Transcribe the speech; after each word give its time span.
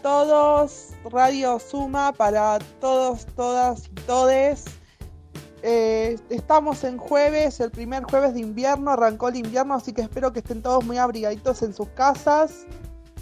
Todos, 0.00 0.90
Radio 1.10 1.58
Suma 1.58 2.12
para 2.12 2.58
todos, 2.80 3.26
todas 3.36 3.86
y 3.86 3.94
todes. 4.06 4.64
Eh, 5.62 6.18
estamos 6.30 6.82
en 6.84 6.98
jueves, 6.98 7.60
el 7.60 7.70
primer 7.70 8.04
jueves 8.04 8.34
de 8.34 8.40
invierno, 8.40 8.92
arrancó 8.92 9.28
el 9.28 9.36
invierno, 9.36 9.74
así 9.74 9.92
que 9.92 10.02
espero 10.02 10.32
que 10.32 10.38
estén 10.38 10.62
todos 10.62 10.84
muy 10.84 10.98
abrigaditos 10.98 11.62
en 11.62 11.74
sus 11.74 11.88
casas. 11.90 12.64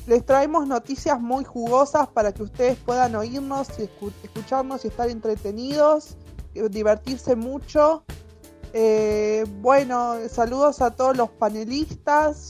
Les 0.07 0.25
traemos 0.25 0.67
noticias 0.67 1.21
muy 1.21 1.45
jugosas 1.45 2.09
para 2.09 2.33
que 2.33 2.45
ustedes 2.45 2.79
puedan 2.79 3.15
oírnos 3.17 3.69
y 3.79 3.89
escucharnos 4.23 4.85
y 4.85 4.89
estar 4.89 5.09
entretenidos, 5.09 6.17
eh, 6.55 6.69
divertirse 6.69 7.37
mucho. 7.37 8.05
Eh, 8.73 9.45
bueno, 9.61 10.17
saludos 10.29 10.81
a 10.81 10.91
todos 10.93 11.17
los 11.17 11.31
panelistas, 11.31 12.49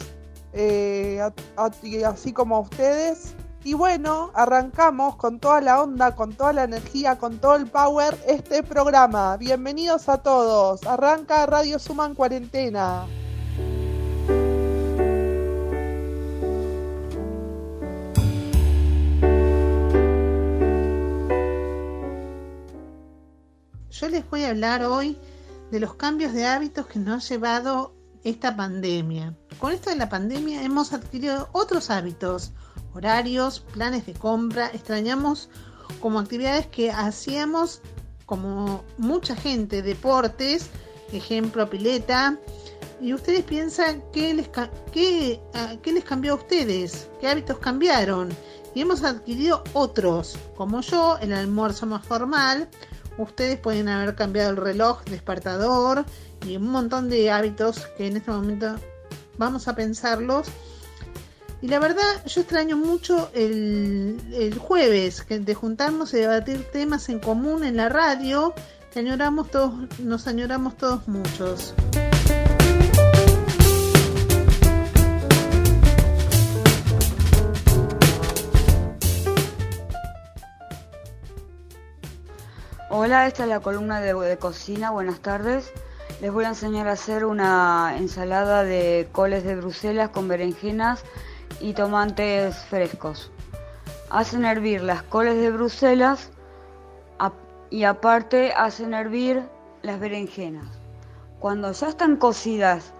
así 1.56 2.32
como 2.32 2.56
a 2.56 2.60
ustedes. 2.60 3.34
Y 3.62 3.74
bueno, 3.74 4.30
arrancamos 4.34 5.16
con 5.16 5.38
toda 5.38 5.60
la 5.60 5.82
onda, 5.82 6.16
con 6.16 6.32
toda 6.32 6.54
la 6.54 6.64
energía, 6.64 7.18
con 7.18 7.38
todo 7.38 7.56
el 7.56 7.66
power 7.66 8.18
este 8.26 8.62
programa. 8.62 9.36
Bienvenidos 9.36 10.08
a 10.08 10.18
todos. 10.18 10.82
Arranca 10.86 11.44
Radio 11.44 11.78
Suman 11.78 12.14
Cuarentena. 12.14 13.04
Yo 23.90 24.08
les 24.08 24.30
voy 24.30 24.44
a 24.44 24.48
hablar 24.48 24.82
hoy 24.84 25.18
de 25.70 25.80
los 25.80 25.96
cambios 25.96 26.32
de 26.32 26.46
hábitos 26.46 26.86
que 26.86 26.98
nos 26.98 27.22
ha 27.22 27.28
llevado 27.28 27.92
esta 28.24 28.56
pandemia. 28.56 29.36
Con 29.58 29.72
esto 29.72 29.90
de 29.90 29.96
la 29.96 30.08
pandemia 30.08 30.62
hemos 30.62 30.94
adquirido 30.94 31.50
otros 31.52 31.90
hábitos, 31.90 32.52
horarios, 32.94 33.60
planes 33.60 34.06
de 34.06 34.14
compra, 34.14 34.70
extrañamos 34.72 35.48
como 36.00 36.18
actividades 36.18 36.66
que 36.66 36.90
hacíamos 36.90 37.80
como 38.26 38.84
mucha 38.96 39.34
gente, 39.34 39.82
deportes, 39.82 40.70
ejemplo 41.12 41.68
pileta, 41.68 42.38
y 43.00 43.14
ustedes 43.14 43.42
piensan 43.44 44.02
qué 44.12 44.34
les, 44.34 44.48
qué, 44.92 45.40
qué 45.82 45.92
les 45.92 46.04
cambió 46.04 46.32
a 46.32 46.36
ustedes, 46.36 47.08
qué 47.20 47.28
hábitos 47.28 47.58
cambiaron, 47.58 48.28
y 48.74 48.82
hemos 48.82 49.02
adquirido 49.02 49.64
otros, 49.72 50.36
como 50.56 50.80
yo, 50.80 51.18
el 51.20 51.32
almuerzo 51.32 51.86
más 51.86 52.04
formal, 52.06 52.68
ustedes 53.18 53.58
pueden 53.58 53.88
haber 53.88 54.14
cambiado 54.14 54.50
el 54.50 54.56
reloj 54.56 55.02
despertador 55.04 56.04
y 56.46 56.56
un 56.56 56.68
montón 56.68 57.08
de 57.08 57.30
hábitos 57.30 57.86
que 57.96 58.06
en 58.06 58.16
este 58.16 58.30
momento 58.30 58.76
vamos 59.36 59.68
a 59.68 59.74
pensarlos 59.74 60.48
y 61.62 61.68
la 61.68 61.78
verdad, 61.78 62.24
yo 62.26 62.40
extraño 62.40 62.76
mucho 62.76 63.30
el, 63.34 64.56
jueves, 64.58 65.22
que 65.22 65.38
de 65.38 65.54
juntarnos 65.54 66.14
y 66.14 66.18
debatir 66.18 66.64
temas 66.70 67.08
en 67.10 67.20
común 67.20 67.64
en 67.64 67.76
la 67.76 67.90
radio, 67.90 68.54
añoramos 68.96 69.50
todos, 69.50 69.74
nos 69.98 70.26
añoramos 70.26 70.76
todos 70.76 71.06
muchos. 71.06 71.74
Hola, 82.88 83.26
esta 83.26 83.44
es 83.44 83.48
la 83.48 83.60
columna 83.60 84.00
de, 84.00 84.14
de, 84.14 84.36
cocina. 84.38 84.90
Buenas 84.90 85.20
tardes. 85.20 85.70
Les 86.20 86.32
voy 86.32 86.44
a 86.44 86.48
enseñar 86.48 86.88
a 86.88 86.92
hacer 86.92 87.24
una 87.24 87.94
ensalada 87.96 88.64
de 88.64 89.08
coles 89.12 89.44
de 89.44 89.56
Bruselas 89.56 90.10
con 90.10 90.26
berenjenas 90.26 91.04
y 91.60 91.74
tomates 91.74 92.56
frescos. 92.64 93.30
Hacen 94.10 94.44
hervir 94.44 94.82
las 94.82 95.02
coles 95.02 95.36
de 95.36 95.50
Bruselas 95.50 96.30
y 97.70 97.84
aparte 97.84 98.52
hacen 98.52 98.94
hervir 98.94 99.44
las 99.82 100.00
berenjenas. 100.00 100.66
Cuando 101.38 101.70
ya 101.70 101.88
están 101.88 102.16
cocidas 102.16 102.92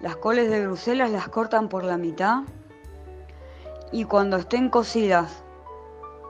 las 0.00 0.16
coles 0.16 0.50
de 0.50 0.66
Bruselas 0.66 1.10
las 1.10 1.28
cortan 1.28 1.68
por 1.68 1.84
la 1.84 1.96
mitad 1.96 2.42
y 3.92 4.04
cuando 4.04 4.36
estén 4.38 4.68
cocidas 4.68 5.42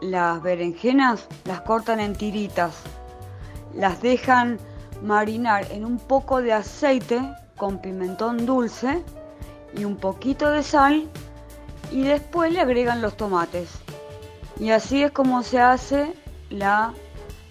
las 0.00 0.42
berenjenas 0.42 1.26
las 1.44 1.60
cortan 1.62 2.00
en 2.00 2.14
tiritas. 2.14 2.82
Las 3.74 4.02
dejan 4.02 4.58
marinar 5.02 5.70
en 5.70 5.84
un 5.84 5.98
poco 5.98 6.42
de 6.42 6.52
aceite 6.52 7.20
con 7.56 7.78
pimentón 7.78 8.44
dulce 8.44 9.02
y 9.74 9.84
un 9.84 9.96
poquito 9.96 10.50
de 10.50 10.62
sal 10.62 11.08
y 11.92 12.02
después 12.02 12.52
le 12.52 12.60
agregan 12.60 13.02
los 13.02 13.16
tomates. 13.16 13.68
Y 14.58 14.70
así 14.70 15.02
es 15.02 15.10
como 15.10 15.42
se 15.42 15.60
hace 15.60 16.14
la 16.50 16.94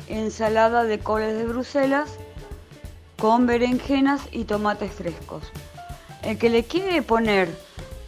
ensalada 0.07 0.83
de 0.83 0.99
coles 0.99 1.37
de 1.37 1.45
Bruselas 1.45 2.09
con 3.19 3.45
berenjenas 3.45 4.21
y 4.31 4.45
tomates 4.45 4.91
frescos. 4.91 5.43
El 6.23 6.37
que 6.37 6.49
le 6.49 6.63
quiere 6.63 7.01
poner 7.01 7.49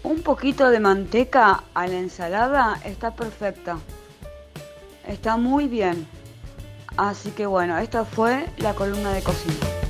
un 0.03 0.21
poquito 0.21 0.69
de 0.69 0.79
manteca 0.79 1.63
a 1.73 1.87
la 1.87 1.97
ensalada 1.97 2.79
está 2.83 3.15
perfecta. 3.15 3.77
Está 5.07 5.37
muy 5.37 5.67
bien. 5.67 6.07
Así 6.97 7.31
que 7.31 7.45
bueno, 7.45 7.77
esta 7.77 8.05
fue 8.05 8.47
la 8.57 8.73
columna 8.73 9.13
de 9.13 9.21
cocina. 9.21 9.82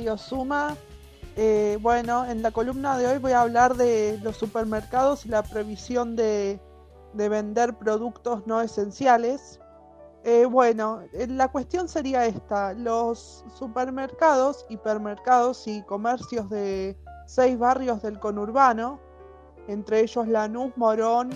Radio 0.00 0.16
Suma. 0.16 0.76
Eh, 1.36 1.76
bueno, 1.82 2.24
en 2.24 2.40
la 2.40 2.52
columna 2.52 2.96
de 2.96 3.06
hoy 3.06 3.18
voy 3.18 3.32
a 3.32 3.42
hablar 3.42 3.76
de 3.76 4.18
los 4.22 4.34
supermercados 4.38 5.26
y 5.26 5.28
la 5.28 5.42
previsión 5.42 6.16
de, 6.16 6.58
vender 7.12 7.74
productos 7.74 8.46
no 8.46 8.62
esenciales. 8.62 9.60
Eh, 10.24 10.46
bueno, 10.46 11.02
eh, 11.12 11.26
la 11.26 11.48
cuestión 11.48 11.86
sería 11.86 12.24
esta. 12.24 12.72
Los 12.72 13.44
supermercados, 13.58 14.64
hipermercados 14.70 15.66
y 15.66 15.82
comercios 15.82 16.48
de 16.48 16.96
seis 17.26 17.58
barrios 17.58 18.00
del 18.00 18.18
conurbano, 18.18 18.98
entre 19.68 20.00
ellos 20.00 20.26
Lanús, 20.28 20.72
Morón 20.78 21.28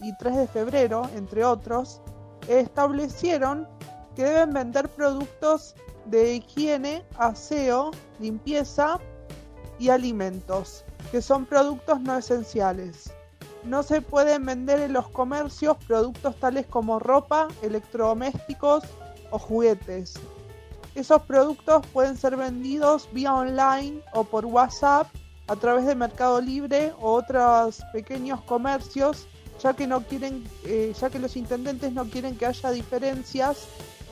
y 0.00 0.16
3 0.16 0.36
de 0.36 0.46
febrero, 0.46 1.02
entre 1.14 1.44
otros, 1.44 2.00
establecieron 2.48 3.68
que 4.16 4.24
deben 4.24 4.54
vender 4.54 4.88
productos 4.88 5.74
de 6.06 6.34
higiene, 6.34 7.04
aseo, 7.18 7.90
limpieza 8.18 8.98
y 9.78 9.88
alimentos, 9.88 10.84
que 11.10 11.22
son 11.22 11.46
productos 11.46 12.00
no 12.00 12.18
esenciales. 12.18 13.12
No 13.64 13.82
se 13.82 14.00
pueden 14.00 14.46
vender 14.46 14.80
en 14.80 14.94
los 14.94 15.08
comercios 15.08 15.76
productos 15.86 16.36
tales 16.36 16.66
como 16.66 16.98
ropa, 16.98 17.48
electrodomésticos 17.62 18.84
o 19.30 19.38
juguetes. 19.38 20.14
Esos 20.94 21.22
productos 21.22 21.86
pueden 21.92 22.16
ser 22.16 22.36
vendidos 22.36 23.08
vía 23.12 23.34
online 23.34 24.02
o 24.12 24.24
por 24.24 24.46
WhatsApp 24.46 25.06
a 25.46 25.56
través 25.56 25.86
de 25.86 25.94
Mercado 25.94 26.40
Libre 26.40 26.92
o 27.00 27.12
otros 27.12 27.82
pequeños 27.92 28.40
comercios, 28.42 29.26
ya 29.62 29.74
que 29.74 29.86
no 29.86 30.00
quieren, 30.02 30.44
eh, 30.64 30.92
ya 30.98 31.10
que 31.10 31.18
los 31.18 31.36
intendentes 31.36 31.92
no 31.92 32.04
quieren 32.06 32.36
que 32.36 32.46
haya 32.46 32.70
diferencias 32.70 33.68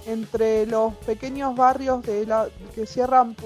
entre 0.06 0.66
los 0.66 0.94
pequeños 0.96 1.54
barrios 1.56 2.04
de 2.04 2.26
la, 2.26 2.48
que 2.74 2.86
cierran 2.86 3.36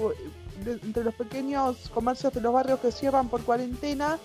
entre 0.65 1.03
los 1.03 1.13
pequeños 1.15 1.89
comercios 1.93 2.33
de 2.33 2.41
los 2.41 2.53
barrios 2.53 2.79
que 2.79 2.91
cierran 2.91 3.27
por 3.27 3.41
cuarentena 3.43 4.17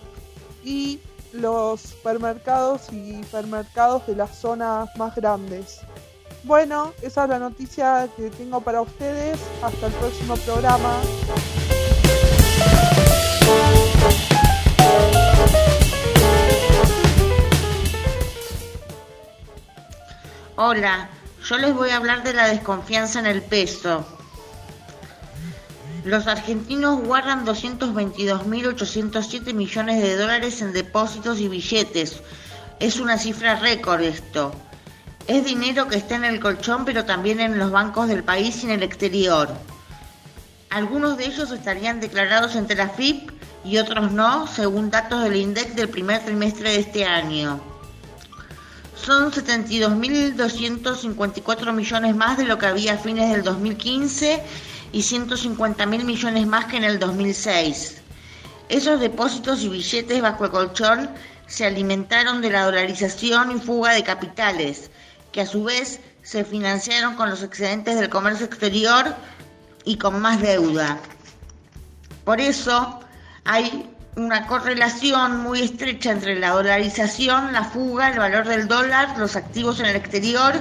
y 0.63 0.99
los 1.33 1.81
supermercados 1.81 2.91
y 2.91 3.19
hipermercados 3.19 4.07
de 4.07 4.15
las 4.15 4.37
zonas 4.37 4.89
más 4.97 5.15
grandes. 5.15 5.81
Bueno, 6.43 6.93
esa 7.01 7.23
es 7.23 7.29
la 7.29 7.39
noticia 7.39 8.07
que 8.15 8.29
tengo 8.29 8.61
para 8.61 8.81
ustedes. 8.81 9.37
Hasta 9.61 9.87
el 9.87 9.93
próximo 9.93 10.35
programa. 10.37 10.95
Hola, 20.55 21.09
yo 21.49 21.57
les 21.57 21.73
voy 21.73 21.89
a 21.89 21.97
hablar 21.97 22.21
de 22.21 22.33
la 22.33 22.47
desconfianza 22.47 23.17
en 23.17 23.25
el 23.25 23.41
peso. 23.41 24.05
Los 26.03 26.27
argentinos 26.27 27.01
guardan 27.01 27.43
222.807 27.43 29.55
millones 29.55 30.03
de 30.03 30.15
dólares 30.15 30.61
en 30.61 30.73
depósitos 30.73 31.39
y 31.39 31.47
billetes. 31.47 32.21
Es 32.79 32.99
una 32.99 33.17
cifra 33.17 33.55
récord 33.55 34.01
esto. 34.01 34.53
Es 35.25 35.43
dinero 35.43 35.87
que 35.87 35.97
está 35.97 36.17
en 36.17 36.25
el 36.25 36.39
colchón, 36.39 36.85
pero 36.85 37.05
también 37.05 37.39
en 37.39 37.57
los 37.57 37.71
bancos 37.71 38.07
del 38.07 38.23
país 38.23 38.61
y 38.61 38.67
en 38.67 38.73
el 38.73 38.83
exterior. 38.83 39.49
Algunos 40.69 41.17
de 41.17 41.25
ellos 41.25 41.49
estarían 41.49 41.99
declarados 41.99 42.55
entre 42.55 42.75
la 42.75 42.89
FIP 42.89 43.31
y 43.65 43.79
otros 43.79 44.11
no, 44.11 44.45
según 44.45 44.91
datos 44.91 45.23
del 45.23 45.35
INDEC 45.35 45.73
del 45.73 45.89
primer 45.89 46.23
trimestre 46.23 46.73
de 46.73 46.79
este 46.79 47.05
año. 47.05 47.78
Son 49.05 49.31
72.254 49.31 51.73
millones 51.73 52.15
más 52.15 52.37
de 52.37 52.43
lo 52.43 52.57
que 52.57 52.65
había 52.65 52.93
a 52.93 52.97
fines 52.97 53.31
del 53.31 53.43
2015 53.43 54.43
y 54.91 54.99
150.000 54.99 56.03
millones 56.03 56.47
más 56.47 56.65
que 56.65 56.77
en 56.77 56.83
el 56.83 56.97
2006. 56.99 58.01
Esos 58.67 58.99
depósitos 58.99 59.63
y 59.63 59.69
billetes 59.69 60.21
bajo 60.21 60.43
el 60.45 60.51
colchón 60.51 61.09
se 61.47 61.65
alimentaron 61.65 62.41
de 62.41 62.51
la 62.51 62.65
dolarización 62.65 63.55
y 63.55 63.59
fuga 63.59 63.93
de 63.93 64.03
capitales, 64.03 64.91
que 65.31 65.41
a 65.41 65.47
su 65.47 65.63
vez 65.63 66.01
se 66.21 66.43
financiaron 66.43 67.15
con 67.15 67.29
los 67.29 67.41
excedentes 67.41 67.97
del 67.99 68.09
comercio 68.09 68.45
exterior 68.45 69.15
y 69.85 69.97
con 69.97 70.21
más 70.21 70.41
deuda. 70.41 70.99
Por 72.25 72.41
eso 72.41 72.99
hay 73.45 73.89
una 74.19 74.47
correlación 74.47 75.37
muy 75.37 75.61
estrecha 75.61 76.11
entre 76.11 76.37
la 76.37 76.49
dolarización, 76.49 77.53
la 77.53 77.63
fuga, 77.63 78.09
el 78.09 78.19
valor 78.19 78.47
del 78.47 78.67
dólar, 78.67 79.17
los 79.17 79.35
activos 79.35 79.79
en 79.79 79.85
el 79.85 79.95
exterior 79.95 80.53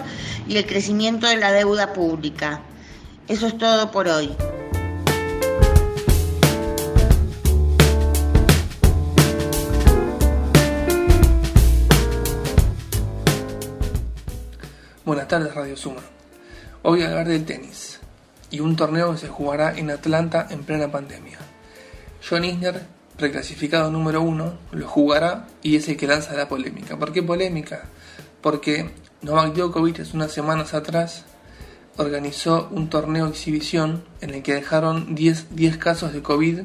y 0.46 0.56
el 0.56 0.66
crecimiento 0.66 1.26
de 1.26 1.36
la 1.36 1.50
deuda 1.50 1.92
pública. 1.92 2.60
Eso 3.26 3.48
es 3.48 3.58
todo 3.58 3.90
por 3.90 4.06
hoy. 4.08 4.34
Buenas 15.04 15.26
tardes 15.26 15.54
Radio 15.54 15.76
Suma. 15.76 16.02
Hoy 16.82 16.98
voy 16.98 17.02
a 17.02 17.08
hablar 17.08 17.28
del 17.28 17.44
tenis 17.44 17.98
y 18.50 18.60
un 18.60 18.76
torneo 18.76 19.12
que 19.12 19.18
se 19.18 19.28
jugará 19.28 19.76
en 19.76 19.90
Atlanta 19.90 20.46
en 20.48 20.64
plena 20.64 20.88
pandemia. 20.92 21.38
John 22.28 22.44
Isner, 22.44 22.97
preclasificado 23.18 23.90
número 23.90 24.22
uno, 24.22 24.54
lo 24.70 24.86
jugará 24.86 25.48
y 25.62 25.76
es 25.76 25.88
el 25.88 25.96
que 25.96 26.06
lanza 26.06 26.34
la 26.34 26.48
polémica. 26.48 26.96
¿Por 26.96 27.12
qué 27.12 27.22
polémica? 27.22 27.82
Porque 28.40 28.90
Novak 29.22 29.54
Djokovic 29.54 30.00
hace 30.00 30.16
unas 30.16 30.32
semanas 30.32 30.72
atrás 30.72 31.24
organizó 31.96 32.68
un 32.70 32.88
torneo 32.88 33.26
exhibición 33.26 34.04
en 34.20 34.30
el 34.30 34.42
que 34.42 34.54
dejaron 34.54 35.16
10, 35.16 35.56
10 35.56 35.76
casos 35.78 36.12
de 36.12 36.22
COVID 36.22 36.60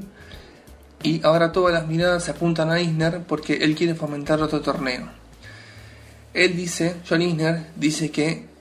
y 1.02 1.26
ahora 1.26 1.52
todas 1.52 1.74
las 1.74 1.88
miradas 1.88 2.24
se 2.24 2.32
apuntan 2.32 2.70
a 2.70 2.80
Isner 2.80 3.24
porque 3.28 3.56
él 3.56 3.76
quiere 3.76 3.96
fomentar 3.96 4.40
otro 4.42 4.62
torneo. 4.62 5.10
Él 6.36 6.56
dice, 6.56 6.98
John 7.08 7.24
Isner, 7.24 7.68
dice 7.76 8.12
que 8.12 8.53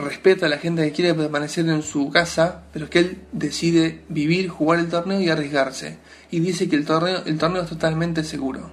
respeta 0.00 0.46
a 0.46 0.48
la 0.48 0.58
gente 0.58 0.82
que 0.82 0.92
quiere 0.92 1.14
permanecer 1.14 1.68
en 1.68 1.82
su 1.82 2.10
casa, 2.10 2.62
pero 2.72 2.90
que 2.90 2.98
él 2.98 3.18
decide 3.32 4.02
vivir, 4.08 4.48
jugar 4.48 4.80
el 4.80 4.88
torneo 4.88 5.20
y 5.20 5.28
arriesgarse. 5.28 5.98
Y 6.30 6.40
dice 6.40 6.68
que 6.68 6.76
el 6.76 6.84
torneo, 6.84 7.22
el 7.26 7.38
torneo 7.38 7.62
es 7.62 7.68
totalmente 7.68 8.24
seguro. 8.24 8.70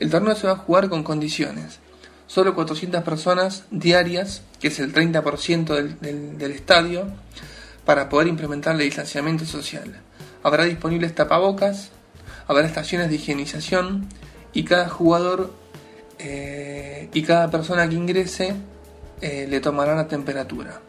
El 0.00 0.10
torneo 0.10 0.34
se 0.34 0.46
va 0.46 0.54
a 0.54 0.58
jugar 0.58 0.88
con 0.88 1.02
condiciones. 1.02 1.78
Solo 2.26 2.54
400 2.54 3.02
personas 3.02 3.64
diarias, 3.70 4.42
que 4.60 4.68
es 4.68 4.80
el 4.80 4.92
30% 4.92 5.98
del, 6.00 6.38
del 6.38 6.52
estadio, 6.52 7.06
para 7.84 8.08
poder 8.08 8.28
implementar 8.28 8.74
el 8.74 8.80
distanciamiento 8.80 9.44
social. 9.44 10.00
Habrá 10.42 10.64
disponibles 10.64 11.14
tapabocas, 11.14 11.90
habrá 12.46 12.66
estaciones 12.66 13.08
de 13.08 13.16
higienización 13.16 14.08
y 14.52 14.64
cada 14.64 14.88
jugador 14.88 15.52
eh, 16.18 17.08
y 17.12 17.22
cada 17.22 17.50
persona 17.50 17.88
que 17.88 17.96
ingrese 17.96 18.54
eh, 19.24 19.46
le 19.48 19.58
tomará 19.58 19.94
la 19.94 20.06
temperatura. 20.06 20.82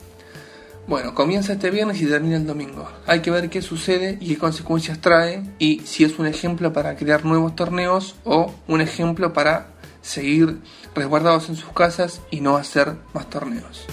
Bueno, 0.88 1.16
comienza 1.16 1.54
este 1.54 1.72
viernes 1.72 2.02
y 2.02 2.06
termina 2.06 2.36
el 2.36 2.46
domingo. 2.46 2.86
Hay 3.08 3.22
que 3.22 3.32
ver 3.32 3.50
qué 3.50 3.62
sucede 3.62 4.18
y 4.20 4.28
qué 4.28 4.38
consecuencias 4.38 5.00
trae 5.00 5.42
y 5.58 5.80
si 5.86 6.04
es 6.04 6.20
un 6.20 6.28
ejemplo 6.28 6.74
para 6.74 6.98
crear 6.98 7.24
nuevos 7.24 7.56
torneos 7.56 8.18
o 8.26 8.54
un 8.68 8.82
ejemplo 8.82 9.32
para 9.32 9.68
seguir 10.02 10.58
resguardados 10.94 11.48
en 11.48 11.56
sus 11.56 11.72
casas 11.72 12.22
y 12.30 12.42
no 12.42 12.58
hacer 12.58 12.98
más 13.14 13.30
torneos. 13.30 13.86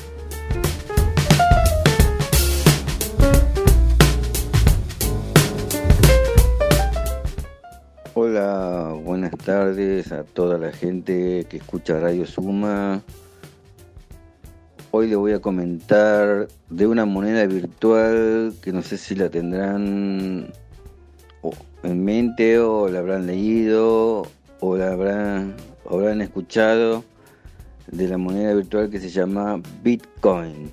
Hola, 8.14 8.92
buenas 9.04 9.38
tardes 9.38 10.10
a 10.10 10.24
toda 10.24 10.58
la 10.58 10.72
gente 10.72 11.46
que 11.48 11.58
escucha 11.58 12.00
Radio 12.00 12.26
Suma. 12.26 13.02
Hoy 14.94 15.08
le 15.08 15.16
voy 15.16 15.32
a 15.32 15.40
comentar 15.40 16.48
de 16.68 16.86
una 16.86 17.06
moneda 17.06 17.46
virtual 17.46 18.52
que 18.60 18.74
no 18.74 18.82
sé 18.82 18.98
si 18.98 19.14
la 19.14 19.30
tendrán 19.30 20.52
en 21.82 22.04
mente 22.04 22.58
o 22.58 22.90
la 22.90 22.98
habrán 22.98 23.26
leído 23.26 24.26
o 24.60 24.76
la 24.76 24.92
habrán, 24.92 26.20
escuchado 26.20 27.04
de 27.90 28.06
la 28.06 28.18
moneda 28.18 28.52
virtual 28.52 28.90
que 28.90 29.00
se 29.00 29.08
llama 29.08 29.62
Bitcoin. 29.82 30.70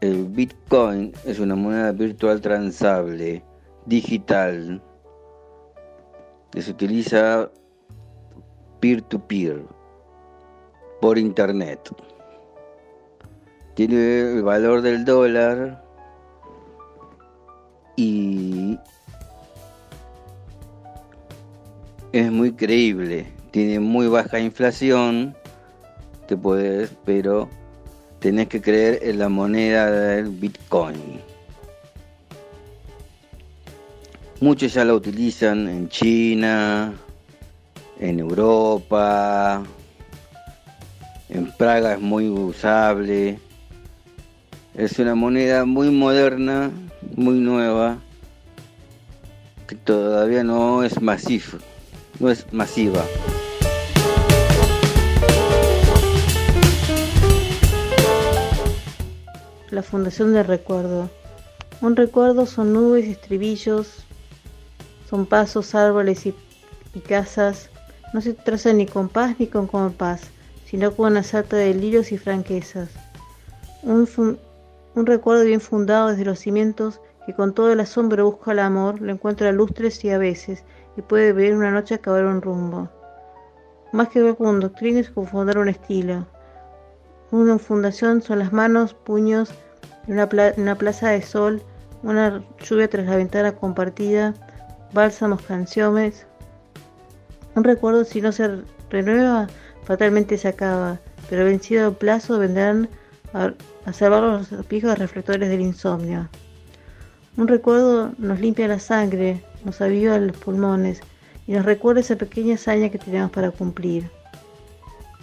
El 0.00 0.24
Bitcoin 0.24 1.12
es 1.26 1.40
una 1.40 1.54
moneda 1.54 1.92
virtual 1.92 2.40
transable, 2.40 3.42
digital, 3.84 4.80
se 6.56 6.70
utiliza 6.70 7.50
peer-to-peer 8.80 9.62
por 11.02 11.18
internet. 11.18 11.90
Tiene 13.74 14.34
el 14.36 14.42
valor 14.42 14.82
del 14.82 15.04
dólar 15.04 15.82
y 17.96 18.78
es 22.12 22.30
muy 22.30 22.52
creíble. 22.52 23.26
Tiene 23.50 23.80
muy 23.80 24.08
baja 24.08 24.38
inflación, 24.40 25.34
te 26.26 26.36
puedes, 26.36 26.90
pero 27.04 27.48
tenés 28.18 28.48
que 28.48 28.60
creer 28.60 29.00
en 29.02 29.18
la 29.18 29.28
moneda 29.28 29.90
del 29.90 30.28
Bitcoin. 30.28 31.20
Muchos 34.40 34.74
ya 34.74 34.84
la 34.84 34.94
utilizan 34.94 35.68
en 35.68 35.88
China, 35.88 36.94
en 38.00 38.18
Europa, 38.18 39.62
en 41.28 41.52
Praga 41.52 41.94
es 41.94 42.00
muy 42.00 42.28
usable. 42.28 43.38
Es 44.74 44.98
una 44.98 45.14
moneda 45.14 45.66
muy 45.66 45.90
moderna, 45.90 46.70
muy 47.14 47.38
nueva, 47.40 47.98
que 49.68 49.76
todavía 49.76 50.42
no 50.44 50.82
es 50.82 51.02
masiva, 51.02 51.58
no 52.18 52.30
es 52.30 52.50
masiva. 52.54 53.04
La 59.70 59.82
Fundación 59.82 60.32
de 60.32 60.42
Recuerdo. 60.42 61.10
Un 61.82 61.94
recuerdo 61.94 62.46
son 62.46 62.72
nubes 62.72 63.06
estribillos, 63.06 64.04
son 65.10 65.26
pasos, 65.26 65.74
árboles 65.74 66.24
y, 66.24 66.34
casas. 67.06 67.68
No 68.14 68.22
se 68.22 68.32
traza 68.32 68.72
ni 68.72 68.86
con 68.86 69.10
paz 69.10 69.36
ni 69.38 69.48
con 69.48 69.66
compás, 69.66 70.22
sino 70.64 70.94
con 70.94 71.12
una 71.12 71.22
sarta 71.22 71.56
de 71.56 71.74
delirios 71.74 72.10
y 72.12 72.16
franquezas. 72.16 72.88
Un, 73.82 74.06
un 74.94 75.06
recuerdo 75.06 75.44
bien 75.44 75.60
fundado 75.60 76.08
desde 76.08 76.24
los 76.24 76.38
cimientos 76.38 77.00
que 77.24 77.34
con 77.34 77.54
todo 77.54 77.72
el 77.72 77.80
asombro 77.80 78.26
busca 78.26 78.52
el 78.52 78.58
amor, 78.58 79.00
lo 79.00 79.12
encuentra 79.12 79.52
lustres 79.52 80.04
y 80.04 80.10
a 80.10 80.18
veces, 80.18 80.64
y 80.96 81.02
puede 81.02 81.32
ver 81.32 81.54
una 81.54 81.70
noche 81.70 81.94
acabar 81.94 82.24
un 82.24 82.42
rumbo. 82.42 82.88
Más 83.92 84.08
que 84.08 84.22
ver 84.22 84.36
con 84.36 84.60
doctrina 84.60 85.00
es 85.00 85.10
confundar 85.10 85.58
un 85.58 85.68
estilo. 85.68 86.26
Una 87.30 87.58
fundación 87.58 88.22
son 88.22 88.40
las 88.40 88.52
manos, 88.52 88.94
puños, 88.94 89.54
una, 90.08 90.28
una 90.56 90.74
plaza 90.74 91.10
de 91.10 91.22
sol, 91.22 91.62
una 92.02 92.42
lluvia 92.60 92.88
tras 92.88 93.06
la 93.06 93.16
ventana 93.16 93.52
compartida, 93.52 94.34
bálsamos, 94.92 95.42
canciones. 95.42 96.26
Un 97.54 97.64
recuerdo 97.64 98.04
si 98.04 98.20
no 98.20 98.32
se 98.32 98.62
renueva, 98.90 99.46
fatalmente 99.84 100.36
se 100.36 100.48
acaba, 100.48 100.98
pero 101.30 101.44
vencido 101.44 101.88
el 101.88 101.94
plazo 101.94 102.38
vendrán 102.38 102.88
a, 103.32 103.52
salvar 103.92 104.22
los 104.22 104.66
pijos 104.66 104.98
reflectores 104.98 105.48
del 105.48 105.60
insomnio. 105.60 106.28
Un 107.36 107.48
recuerdo 107.48 108.12
nos 108.18 108.40
limpia 108.40 108.68
la 108.68 108.78
sangre, 108.78 109.42
nos 109.64 109.80
aviva 109.80 110.18
los 110.18 110.36
pulmones 110.36 111.00
y 111.46 111.52
nos 111.52 111.64
recuerda 111.64 112.00
esa 112.00 112.16
pequeña 112.16 112.54
hazaña 112.54 112.90
que 112.90 112.98
tenemos 112.98 113.30
para 113.30 113.50
cumplir. 113.50 114.10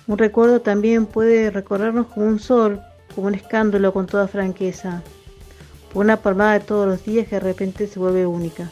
Un 0.08 0.18
recuerdo 0.18 0.62
también 0.62 1.06
puede 1.06 1.52
recorrernos 1.52 2.08
como 2.08 2.26
un 2.26 2.40
sol, 2.40 2.82
como 3.14 3.28
un 3.28 3.36
escándalo 3.36 3.94
con 3.94 4.08
toda 4.08 4.28
franqueza, 4.28 5.04
por 5.94 6.04
una 6.04 6.18
palmada 6.18 6.54
de 6.54 6.60
todos 6.62 6.88
los 6.88 7.04
días 7.06 7.28
que 7.28 7.36
de 7.36 7.42
repente 7.42 7.88
se 7.88 8.00
vuelve 8.00 8.26
única. 8.26 8.72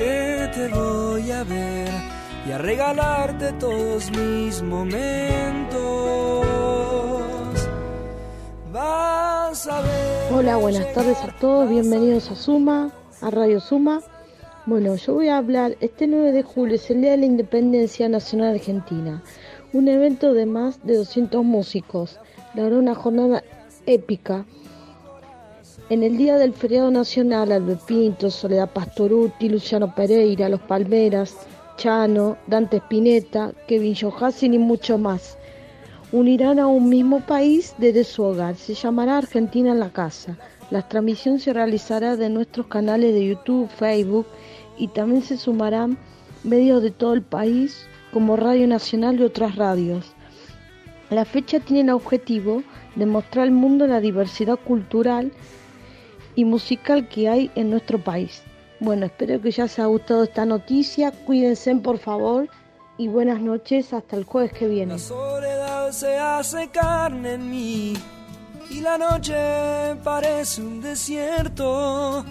que 0.00 0.50
te 0.54 0.68
voy 0.68 1.30
a 1.30 1.44
ver 1.44 1.90
y 2.48 2.52
a 2.52 2.56
regalarte 2.56 3.52
todos 3.52 4.10
mis 4.12 4.62
momentos. 4.62 5.76
Hola, 10.32 10.56
buenas 10.56 10.90
tardes 10.94 11.18
a 11.18 11.36
todos, 11.38 11.68
bienvenidos 11.68 12.30
a 12.30 12.34
Suma, 12.34 12.90
a 13.20 13.30
Radio 13.30 13.60
Suma. 13.60 14.00
Bueno, 14.64 14.96
yo 14.96 15.12
voy 15.12 15.28
a 15.28 15.36
hablar, 15.36 15.76
este 15.80 16.06
9 16.06 16.32
de 16.32 16.44
julio 16.44 16.76
es 16.76 16.90
el 16.90 17.02
Día 17.02 17.10
de 17.10 17.18
la 17.18 17.26
Independencia 17.26 18.08
Nacional 18.08 18.54
Argentina, 18.54 19.22
un 19.74 19.86
evento 19.88 20.32
de 20.32 20.46
más 20.46 20.82
de 20.82 20.96
200 20.96 21.44
músicos. 21.44 22.18
Habrá 22.54 22.78
una 22.78 22.94
jornada 22.94 23.44
épica. 23.84 24.46
En 25.90 26.04
el 26.04 26.16
día 26.16 26.38
del 26.38 26.52
feriado 26.52 26.88
nacional, 26.92 27.50
Albert 27.50 27.84
Pinto, 27.84 28.30
Soledad 28.30 28.70
Pastoruti, 28.70 29.48
Luciano 29.48 29.92
Pereira, 29.92 30.48
Los 30.48 30.60
Palmeras, 30.60 31.36
Chano, 31.78 32.36
Dante 32.46 32.76
Spinetta, 32.76 33.52
Kevin 33.66 33.96
Johansen 33.96 34.54
y 34.54 34.58
mucho 34.58 34.98
más. 34.98 35.36
Unirán 36.12 36.60
a 36.60 36.68
un 36.68 36.88
mismo 36.88 37.18
país 37.26 37.74
desde 37.78 38.04
su 38.04 38.22
hogar. 38.22 38.54
Se 38.54 38.74
llamará 38.74 39.18
Argentina 39.18 39.72
en 39.72 39.80
la 39.80 39.90
casa. 39.90 40.38
La 40.70 40.86
transmisión 40.86 41.40
se 41.40 41.52
realizará 41.52 42.14
de 42.14 42.28
nuestros 42.28 42.68
canales 42.68 43.12
de 43.12 43.26
YouTube, 43.26 43.68
Facebook 43.68 44.26
y 44.78 44.86
también 44.86 45.22
se 45.22 45.36
sumarán 45.36 45.98
medios 46.44 46.84
de 46.84 46.92
todo 46.92 47.14
el 47.14 47.22
país 47.22 47.84
como 48.12 48.36
Radio 48.36 48.68
Nacional 48.68 49.18
y 49.18 49.24
otras 49.24 49.56
radios. 49.56 50.14
La 51.10 51.24
fecha 51.24 51.58
tiene 51.58 51.80
el 51.80 51.90
objetivo 51.90 52.62
de 52.94 53.06
mostrar 53.06 53.42
al 53.42 53.50
mundo 53.50 53.88
la 53.88 54.00
diversidad 54.00 54.56
cultural 54.56 55.32
y 56.40 56.44
musical 56.46 57.06
que 57.06 57.28
hay 57.28 57.50
en 57.54 57.68
nuestro 57.68 58.02
país. 58.02 58.42
Bueno, 58.80 59.04
espero 59.04 59.42
que 59.42 59.50
ya 59.50 59.64
os 59.64 59.78
haya 59.78 59.88
gustado 59.88 60.24
esta 60.24 60.46
noticia. 60.46 61.12
Cuídense, 61.12 61.76
por 61.76 61.98
favor. 61.98 62.48
Y 62.96 63.08
buenas 63.08 63.42
noches 63.42 63.92
hasta 63.92 64.16
el 64.16 64.24
jueves 64.24 64.54
que 64.54 64.66
viene. 64.66 64.94
La 64.94 64.98
soledad 64.98 65.92
se 65.92 66.16
hace 66.16 66.70
carne 66.70 67.34
en 67.34 67.50
mí 67.50 67.92
y 68.70 68.80
la 68.80 68.96
noche 68.96 69.34
parece 70.02 70.62
un 70.62 70.80
desierto, 70.80 72.24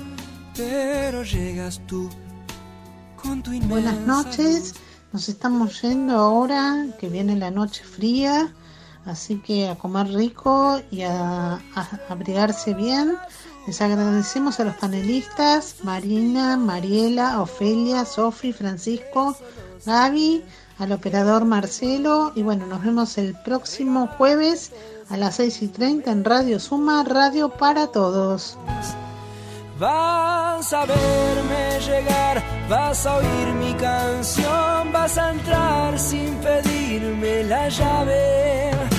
pero 0.57 1.21
llegas 1.21 1.79
tú 1.85 2.09
con 3.21 3.43
tu 3.43 3.51
inmensa 3.51 3.69
Buenas 3.69 3.99
noches, 4.07 4.73
nos 5.13 5.29
estamos 5.29 5.79
yendo 5.83 6.17
ahora 6.17 6.87
que 6.99 7.09
viene 7.09 7.35
la 7.35 7.51
noche 7.51 7.83
fría, 7.83 8.51
así 9.05 9.39
que 9.39 9.67
a 9.67 9.75
comer 9.75 10.07
rico 10.07 10.81
y 10.89 11.01
a, 11.01 11.53
a 11.75 11.99
abrigarse 12.09 12.73
bien. 12.73 13.19
Les 13.67 13.81
agradecemos 13.81 14.59
a 14.59 14.63
los 14.63 14.75
panelistas 14.75 15.75
Marina, 15.83 16.57
Mariela, 16.57 17.41
Ofelia, 17.41 18.05
Sofi, 18.05 18.53
Francisco, 18.53 19.35
Gaby, 19.85 20.43
al 20.79 20.91
operador 20.91 21.45
Marcelo 21.45 22.31
y 22.35 22.41
bueno, 22.41 22.65
nos 22.65 22.83
vemos 22.83 23.17
el 23.17 23.35
próximo 23.43 24.07
jueves 24.17 24.71
a 25.09 25.17
las 25.17 25.35
6 25.35 25.61
y 25.63 25.67
30 25.67 26.11
en 26.11 26.23
Radio 26.23 26.59
Suma, 26.59 27.03
Radio 27.03 27.49
para 27.49 27.87
Todos. 27.87 28.57
Vas 29.79 30.73
a 30.73 30.85
verme 30.85 31.79
llegar, 31.79 32.43
vas 32.69 33.05
a 33.05 33.17
oír 33.17 33.53
mi 33.59 33.73
canción, 33.75 34.91
vas 34.91 35.17
a 35.17 35.31
entrar 35.31 35.97
sin 35.97 36.35
pedirme 36.35 37.43
la 37.43 37.69
llave. 37.69 38.98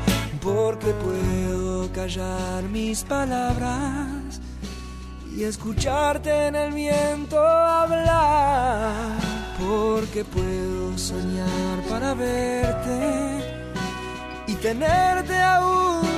porque 0.71 0.93
puedo 0.93 1.91
callar 1.91 2.63
mis 2.63 3.03
palabras 3.03 4.39
y 5.35 5.43
escucharte 5.43 6.47
en 6.47 6.55
el 6.55 6.71
viento 6.71 7.37
hablar, 7.45 9.17
porque 9.59 10.23
puedo 10.23 10.97
soñar 10.97 11.81
para 11.89 12.13
verte 12.13 13.61
y 14.47 14.53
tenerte 14.53 15.37
aún 15.41 16.10